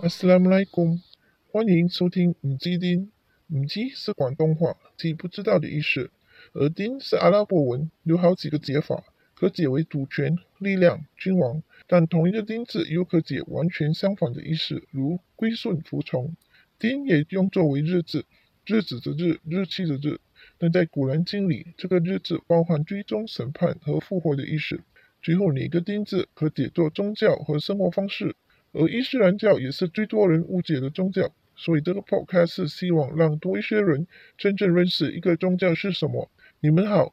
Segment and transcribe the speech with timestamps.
[0.00, 1.00] 阿斯拉姆莱贡，
[1.50, 3.10] 欢迎收听五基丁。
[3.48, 6.12] 五基是广东话，即不知道的意思。
[6.52, 9.02] 而丁是阿拉伯文，有好几个解法，
[9.34, 11.60] 可解为主权、力量、君王。
[11.88, 16.36] 但同一个丁字又可解完全相反的意思，如归顺、服从。
[16.78, 18.24] 丁也用作为日字，
[18.66, 20.20] 日子的日，日期的日。
[20.58, 24.80] 但在古兰经里，这个日字包含追踪、审判和复活的意思。
[25.20, 28.36] 最后，哪个丁字可解作宗教和生活方式。
[28.78, 36.30] 而伊斯兰教也是最多人误解的宗教，所以这个 podcast 是希望让多一些人真正认识一个宗教是什么。
[36.60, 37.12] 你们好。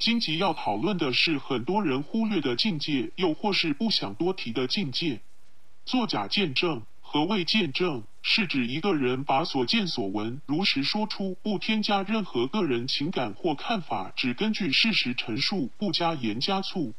[0.00, 5.20] 今集要讨论的是很多人忽略的境界，又或是不想多提的境界——
[5.84, 6.82] 作假见证。
[7.02, 8.04] 何谓见证？
[8.28, 16.92] 是指一个人把所见所闻如实说出，不添加任何个人情感或看法，只根据事实陈述，不加盐加醋。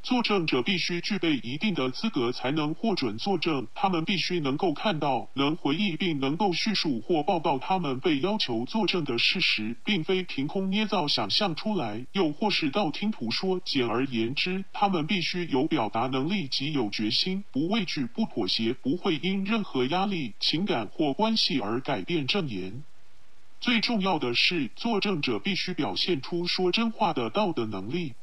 [0.00, 13.60] 作证者必须具备一定的资格才能获准作证，他们必须能够看到、能回忆并能够叙述或报告他们被要求作证的事实，并非凭空捏造、想象出来，又或是道听途说。
[13.64, 22.82] 简而言之，他们必须有表达能力及有决心，不畏惧、不妥协，不会因任何压力、情感或关系而改变证言。
[23.60, 28.14] 最重要的是，作证者必须表现出说真话的道德能力。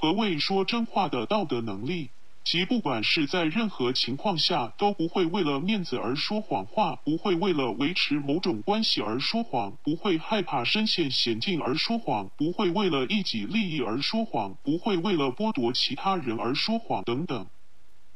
[0.00, 2.10] 何谓说真话的道德能力？
[2.44, 17.48] 即不管是在任何情况下，都不会为了面子而说谎话，不会为了维持某种关系而说谎，不会害怕身陷险境而说谎，不会为了一己利益而说谎，不会为了剥夺其他人而说谎等等。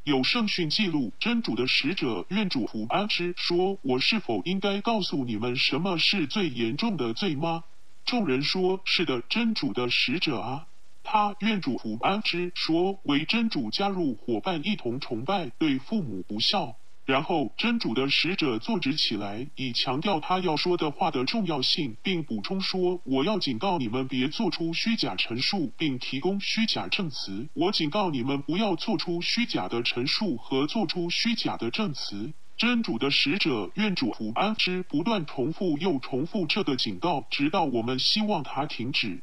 [0.04, 7.64] 有圣训记录，真主的使者愿主福安之说：“我是否应该告诉你们什么是最严重的罪吗？”
[8.06, 10.66] 众人说：“是的，真主的使者啊。”
[11.04, 27.48] 他愿主福安之说：“为真主加入伙伴一同崇拜，对父母不孝。”然后真主的使者坐直起来，以强调他要说的话的重要性，并补充说：“我要警告你们，别做出虚假陈述，并提供虚假证词。
[27.54, 39.20] 我警告你们，不要做出虚假的陈述和做出虚假的证词。”真主的使者愿主福安之不断重复又重复这个警告，直到我们希望他停止。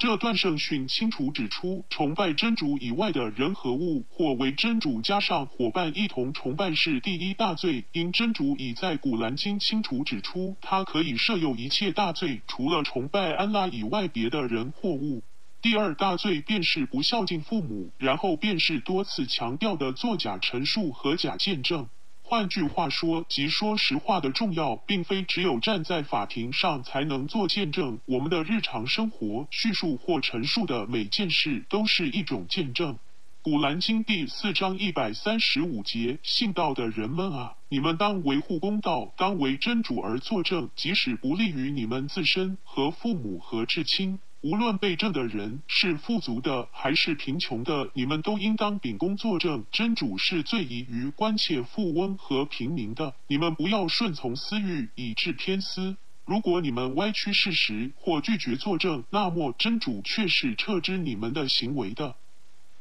[0.00, 7.84] 这段圣训清楚指出，崇拜真主以外的人和物，或为真主加上伙伴一同崇拜是第一大罪。
[7.92, 15.22] 因真主已在古兰经清楚指出，他可以设有一切大罪，除了崇拜安拉以外别的人或物。
[15.60, 21.86] 第二大罪便是不孝敬父母，然后便是多次强调的作假陈述和假见证。
[22.30, 27.98] 换句话说，即说实话的重要，并非只有站在法庭上才能做见证。
[28.06, 32.96] 我们的日常生活叙述或陈述的每件事，都是一种见证。
[33.42, 44.20] 古兰经第四章一百三十五节：信道的人们啊，你们当维护公道，当为真主而作证，即使不利于你们自身和父母和至亲。
[44.42, 49.66] 无论被证的人是富足的还是贫穷的，你们都应当秉公作证。
[49.70, 53.14] 真主是最宜于关切富翁和平民的。
[53.26, 55.94] 你们不要顺从私欲以致偏私。
[56.24, 62.16] 如果你们歪曲事实或拒绝作证，那么真主却是撤知你们的行为的。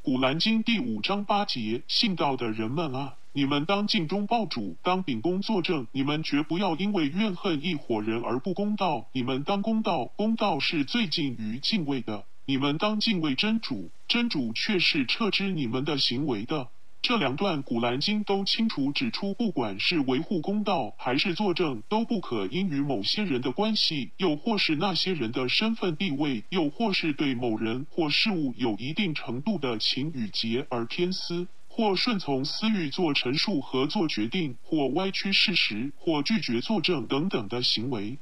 [0.01, 3.15] 古兰经第五章八节：信道的人们啊！
[3.31, 5.85] 你们当尽忠报主，当秉公作证。
[5.91, 9.07] 你们绝不要因为怨恨一伙人而不公道。
[9.13, 12.25] 你们当公道，公道是最近于敬畏的。
[12.45, 16.69] 你们当敬畏真主，真主却是撤知你们的行为的。
[17.03, 31.47] 这两段古兰经都清楚指出，不管是维护公道还是作证，都不可因与某些人的关系，又或是那些人的身份地位，又或是对某人或事物有一定程度的情与结而偏私。
[31.79, 38.17] 或顺从私欲做陈述和做决定，或歪曲事实，或拒绝作证等等的行为，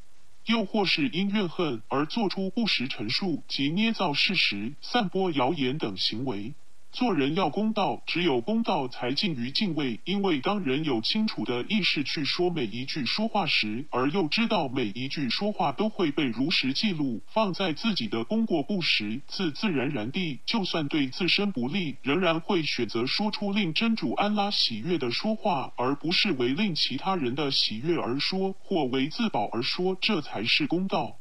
[0.45, 6.53] 又或是因怨恨而做出不实陈述及捏造事实、散播谣言等行为。
[6.97, 9.99] 做人要公道，只有公道才近于敬畏。
[10.03, 31.17] 因为当人有清楚的意识去说每一句说话时，而又知道每一句说话都会被如实记录，放在自己的功过簿时，自自然然地，就算对自身不利，仍然会选择说出令真主安拉喜悦的说话，而不是为令其他人的喜悦而说，或为自保而说，这才是公道。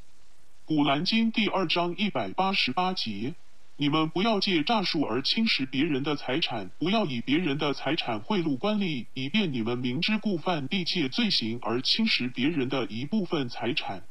[0.65, 3.35] 古兰经第二章一百八十八节。
[3.79, 14.05] 你们不要借诈术而侵蚀别人的财产，不要以别人的财产贿赂官吏，以便你们明知故犯地界罪行而侵蚀别人的一部分财产。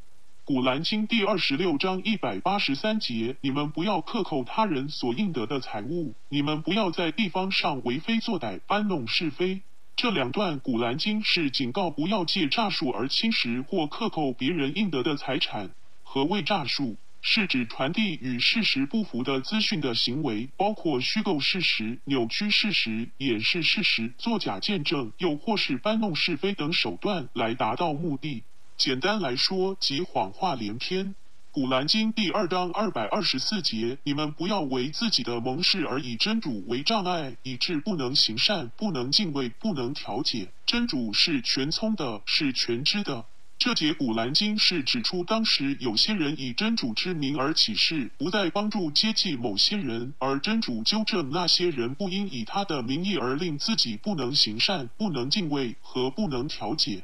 [0.43, 9.61] 古兰经第二十六章一百八十三节：你们不要克扣他人所应得的财物，你们不要在地方上为非作歹，搬弄是非。
[9.95, 15.71] 这两段古兰经是警告不要借诈术而侵蚀或克扣别人应得的财产。
[16.03, 16.97] 何谓诈术？
[17.27, 28.43] 是指传递与事实不符的资讯的行为，包括虚构事实、扭曲事实、掩饰事实、作假见证，又或是搬弄是非等手段来达到目的。
[28.77, 31.15] 简单来说，即谎话连篇。
[31.51, 40.49] 古兰经第二章二百二十四节：你们不要为自己的盟誓而以真主为障碍，以致不能行善、不能敬畏、不能调解。
[40.67, 43.25] 真主是全聪的，是全知的。
[43.57, 57.03] 这节古兰经是指出，当时有些人以真主之名而起誓，不再帮助接济某些人，而真主纠正那些人不应以他的名义而令自己不能行善、不能敬畏和不能调解。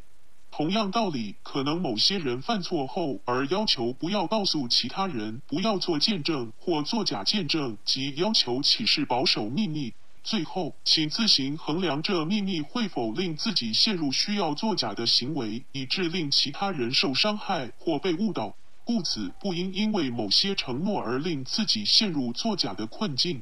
[0.51, 9.93] 同样道理，可能某些人犯错后，而要求不要告诉其他人，不要做见证或作假见证，即要求启示保守秘密。
[10.23, 18.55] 最后，请自行衡量这秘密会否令自己陷入需要作假的行为，以致令其他人受伤害或被误导。
[18.83, 23.41] 故此，不应因为某些承诺而令自己陷入作假的困境。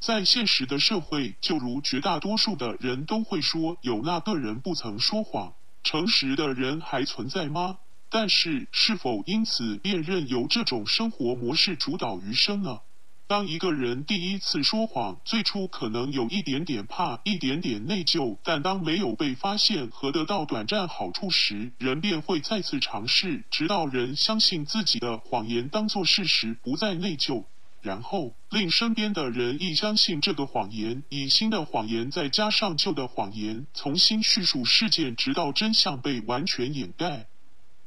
[0.00, 5.54] 在现实的社会，就如绝大多数的人都会说，有那个人不曾说谎。
[5.84, 7.78] 诚实的人还存在吗？
[8.10, 12.80] 但是，是否因此便任由这种生活模式主导余生呢？
[13.32, 27.46] 当一个人第一次说谎，最初可能有一点点怕，一点点内疚，但当没有被发现和得到短暂好处时，人便会再次尝试，直到人相信自己的谎言当作事实，不再内疚。
[27.80, 37.28] 然后令身边的人亦相信这个谎言，以新的谎言再加上旧的谎言，重新叙述事件，直到真相被完全掩盖。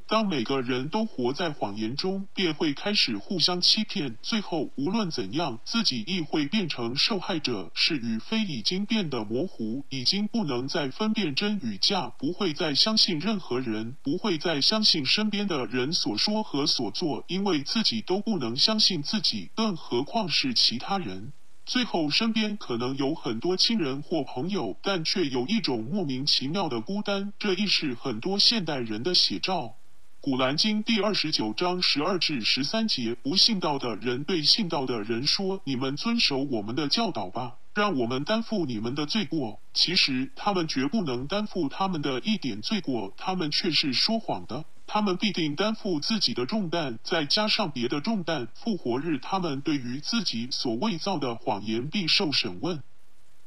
[0.07, 7.71] 当每个人都活在谎言中，便会开始互相欺骗，最后无论怎样，自己亦会变成受害者。
[7.73, 21.33] 是与非已经变得模糊，已经不能再分辨真与假，不会再相信任何人，不会再相信身边的人所说和所做，因为自己都不能相信自己，更何况是其他人。
[21.65, 29.77] 最后，身边可能有很多亲人或朋友，但却有一种莫名其妙的孤单，这亦是很多现代人的写照。
[30.25, 44.65] 古兰经第二十九章十二至十三节：不信道的人对信道的人说：“你们遵守我们的教导吧，让我们担负你们的罪过。”其实他们绝不能担负他们的一点罪过，他们却是说谎的。
[44.87, 48.47] 他们必定担负自己的重担，再加上别的重担。
[48.55, 52.81] 复活日，他们对于自己所伪造的谎言必受审问。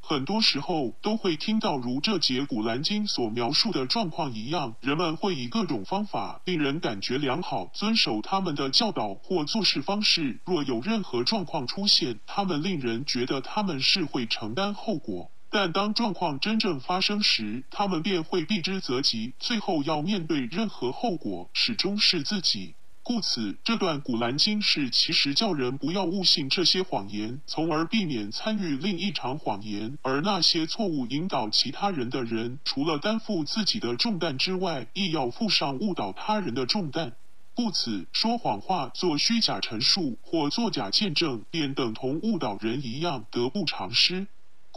[0.09, 10.41] 很多时候都会听到如这节古兰经所描述的状况一样，人们会以各种方法令人感觉良好，遵守他们的教导或做事方式。
[10.47, 15.31] 若有任何状况出现，他们令人觉得他们是会承担后果。
[15.51, 22.77] 但当状况真正发生时，他们便会避之则吉，最后要面对任何后果，始终是自己。
[23.09, 29.97] 故此，这段古兰经是其实叫人不要误信这些谎言，从而避免参与另一场谎言。
[30.03, 37.13] 而那些错误引导其他人的人，除了担负自己的重担之外，亦要负上误导他人的重担。
[37.55, 44.27] 故此，说谎话、做虚假陈述或作假见证，便等同误导人一样，得不偿失。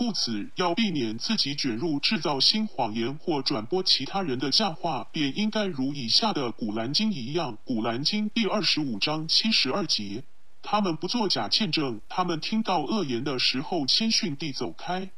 [0.03, 10.23] 故此，要避免自己卷入制造新谎言或转播其他人的假话，便应该如以下的《古兰经》一样，《古兰经》第二十五章七十二节：
[10.63, 15.11] 他们不作假见证，他们听到恶言的时候，谦逊地走开。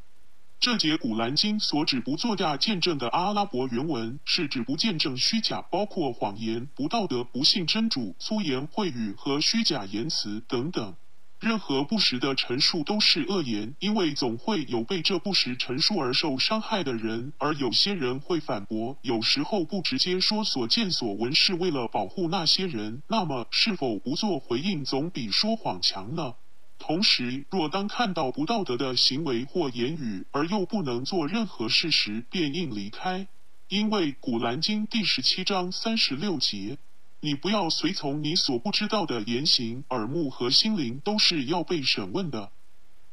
[0.60, 10.94] 这节《古兰经》所指不作假见证的阿拉伯原文，是指不见证虚假，包括谎言、不道德、不信真主、粗言秽语和虚假言辞等等。
[11.44, 26.36] 任何不实的陈述都是恶言，因为总会有被这不实陈述而受伤害的人，而有些人会反驳，有时候不直接说所见所闻是为了保护那些人，那么是否不做回应总比说谎强呢？
[26.80, 33.28] 同时，若当看到不道德的行为或言语，而又不能做任何事时，便应离开，
[33.68, 36.78] 因为《古兰经》第十七章三十六节。
[37.25, 42.51] 你不要随从你所不知道的言行，耳目和心灵都是要被审问的。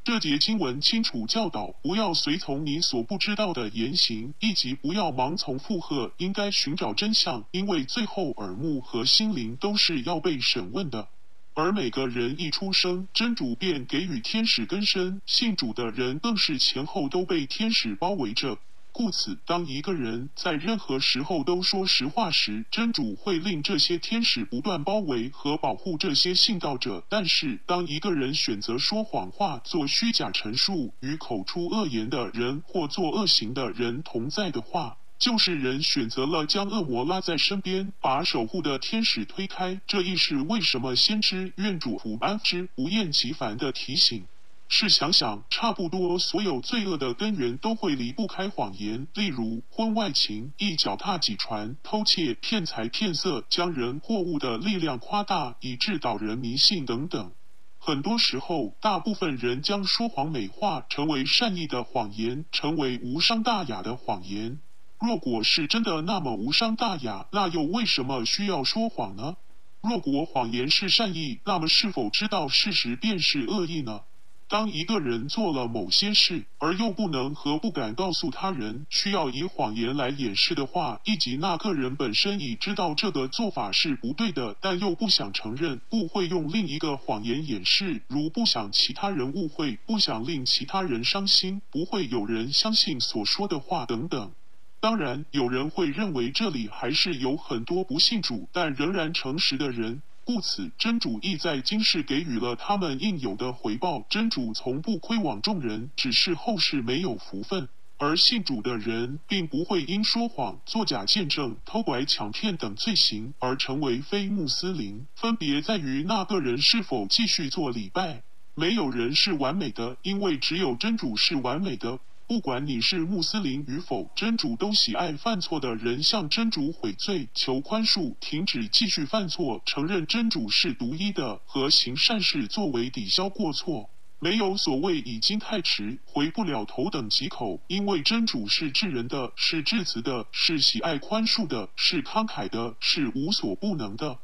[0.03, 11.07] 这节经文清楚教导，不要随从你所不知道的言行，以及不要盲从附和，应该寻找真相，因为最后耳目和心灵都是要被审问的。
[11.55, 18.59] 而每个人一出生，真主便给予天使根身，信主的人更是前后都被天使包围着。
[19.01, 27.03] 故此，当一个人在任何时候都说实话时，真主会令这些天使不断包围和保护这些信道者。
[27.09, 39.81] 但是，当一个人选择说谎话、做虚假陈述、与口出恶言的人或做恶行的人同在的话，就是人选择了将恶魔拉在身边，把守护的天使推开。
[39.87, 44.27] 这亦是为什么先知愿主福安之不厌其烦的提醒。
[44.73, 57.33] 是想想，差不多所有罪恶的根源都会离不开谎言，例如婚外情、一脚踏几船、偷窃、骗财骗色、将人货物的力量夸大以致导人迷信等等。
[57.79, 64.61] 很多时候，大部分人将说谎美化，成为善意的谎言，成为无伤大雅的谎言。
[65.01, 69.37] 若果是真的那么无伤大雅，那又为什么需要说谎呢？
[69.83, 74.03] 若果谎言是善意，那么是否知道事实便是恶意呢？
[74.51, 94.33] 当一个人做了某些事，而又不能和不敢告诉他人，需要以谎言来掩饰的话，以及那个人本身已知道这个做法是不对的，但又不想承认，故会用另一个谎言掩饰，如不想其他人误会，不想令其他人伤心，不会有人相信所说的话等等。
[94.81, 100.03] 当然，有人会认为这里还是有很多不信主但仍然诚实的人。
[100.33, 104.07] 故此，真主亦在今世给予了他们应有的回报。
[104.09, 107.69] 真主从不亏枉众人，只是后世没有福分。
[107.99, 115.05] 而信主的人，并不会因说谎、作假见证、偷拐抢骗等罪行而成为非穆斯林。
[115.17, 118.23] 分别在于那个人是否继续做礼拜。
[118.55, 121.99] 没有人是完美的，因为只有真主是完美的。
[122.31, 133.91] 不管你是穆斯林与否，真主都喜爱犯错的人向真主悔罪、求宽恕、停止继续犯错、承认真主是独一的和行善事作为抵消过错。
[134.21, 144.21] 没有所谓已经太迟、回不了头等几口，因为真主是至仁的，是至慈的，是喜爱宽恕的，是慷慨的，是无所不能的。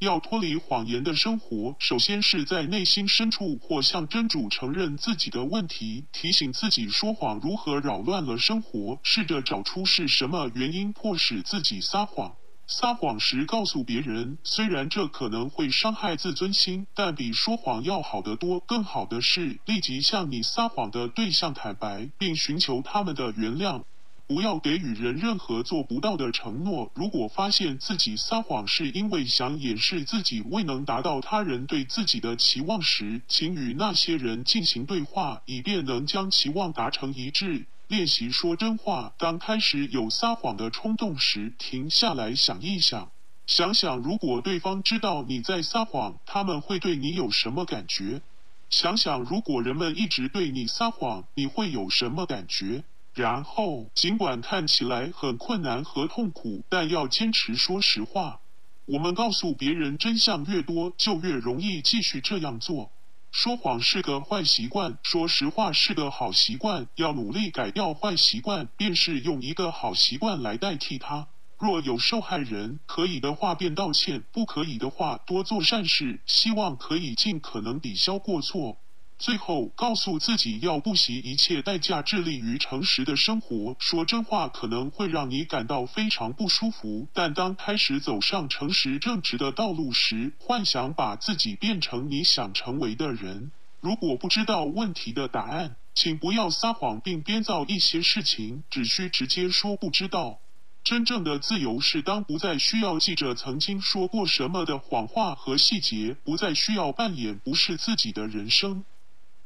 [0.00, 12.34] 要脱离谎言的生活，首先是在内心深处或向真主承认自己的问题，提醒自己说谎如何扰乱了生活，试着找出是什么原因迫使自己撒谎。
[12.66, 18.58] 撒谎时告诉别人，虽然这可能会伤害自尊心，但比说谎要好得多。
[18.60, 23.82] 更好的是立即向你撒谎的对象坦白，并寻求他们的原谅。
[24.26, 26.90] 不要给予人任何做不到的承诺。
[26.94, 37.66] 如果发现自己撒谎是因为想掩饰自己未能达到他人对自己的期望时，请与那些人进行对话，以便能将期望达成一致。
[37.86, 39.12] 练习说真话。
[39.18, 43.10] 当开始有撒谎的冲动时，停下来想一想，
[43.46, 48.22] 想想如果对方知道你在撒谎，他们会对你有什么感觉？
[48.70, 52.82] 想想如果人们一直对你撒谎，你会有什么感觉？
[53.14, 58.40] 然后，尽管看起来很困难和痛苦，但要坚持说实话。
[58.86, 62.90] 我们告诉别人真相越多，就越容易继续这样做。
[63.30, 66.88] 说谎是个坏习惯，说实话是个好习惯。
[66.96, 71.28] 要努力改掉坏习惯，便是用一个好习惯来代替它。
[71.56, 78.76] 若有受害人，可以的话便道歉，不可以的话多做善事，希望可以尽可能抵消过错。
[79.16, 83.76] 最后，告诉自己要不惜一切代价致力于诚实的生活。
[83.78, 93.52] 说真话可能会让你感到非常不舒服，但当开始走上诚实正直的道路时，幻想把自己变成你想成为的人。
[93.80, 100.40] 如果不知道问题的答案，请不要撒谎并编造一些事情，只需直接说不知道。
[100.82, 108.84] 真正的自由是当不再需要记着曾经说过什么的谎话和细节，不再需要扮演不是自己的人生。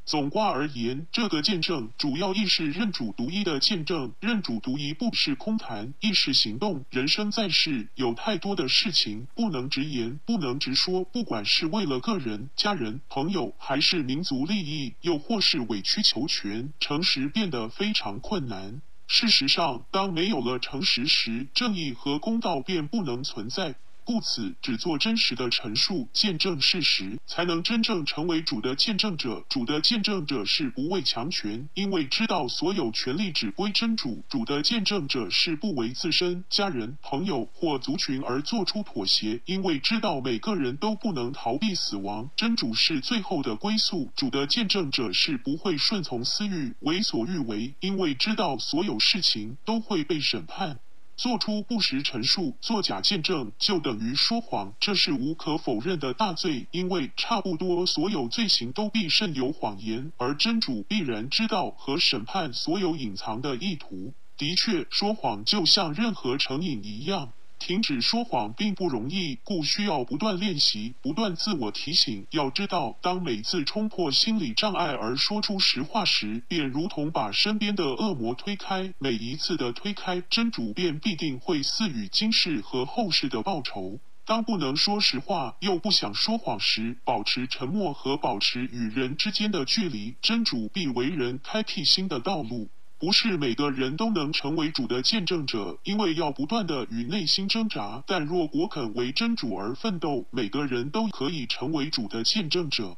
[0.08, 4.10] 总括而言，这个见证主要亦是认主独一的见证。
[4.20, 6.82] 认主独一不是空谈，亦是行动。
[6.88, 11.04] 人生在世，有太多的事情不能直言，不能直说。
[11.04, 18.80] 不管是为了个人、家人、朋友，还是民族利益，又或是委曲求全，诚实变得非常困难。
[19.08, 23.74] 事实上，当没有了诚实时，正义和公道便不能存在。
[24.08, 29.44] 故此，只做真实的陈述，见证事实，才能真正成为主的见证者。
[29.50, 34.24] 主的见证者是不畏强权，因为知道所有权力只归真主。
[34.30, 42.30] 主的见证者是不为自身、家人、朋友或族群而做出妥协，因为知道每个人都不能逃避死亡。
[42.34, 44.10] 真主是最后的归宿。
[44.16, 50.80] 主的见证者是不会顺从私欲、为所欲为，因为知道所有事情都会被审判。
[51.18, 56.68] 做出不实陈述、作假见证，就等于说谎，这是无可否认的大罪。
[56.70, 64.14] 因为差不多所有罪行都必甚有谎言，而真主必然知道和审判所有隐藏的意图。
[64.36, 72.26] 的确，说谎就像任何成瘾一样，停止说谎并不容易，故需要不断练习，不断自我提醒。
[72.30, 78.94] 要知道，当每次冲破心理障碍而说出实话时，便如同把身边的恶魔推开。
[78.98, 83.98] 每一次的推开，真主便必定会赐予今世和后世的报酬。
[84.24, 92.68] 当不能说实话又不想说谎时，保持沉默和保持与人之间的距离，真主必为人开辟新的道路。
[92.98, 98.02] 不是每个人都能成为主的见证者，因为要不断的与内心挣扎。
[98.08, 102.96] 但若果肯为真主而奋斗，每个人都可以成为主的见证者。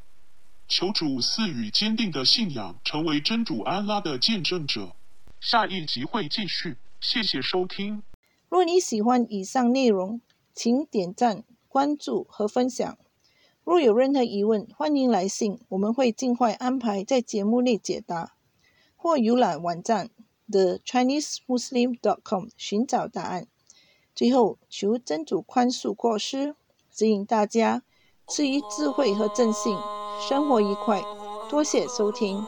[0.67, 4.95] 求主赐予坚定的信仰，成为真主安拉的见证者。
[5.39, 8.01] 下一集会继续，谢谢收听。
[8.49, 10.21] 若你喜欢以上内容，
[10.55, 12.97] 请点赞、关注和分享。
[13.63, 18.33] 若有任何疑问，欢迎来信，我们会尽快安排在节目内解答。
[19.01, 20.11] 或浏览网站
[20.47, 23.47] thechinesemuslim.com 寻找答案。
[24.13, 26.55] 最后，求真主宽恕过失，
[26.91, 27.81] 指引大家
[28.27, 29.75] 赐予智慧和正信，
[30.29, 31.01] 生活愉快。
[31.49, 32.45] 多谢收听。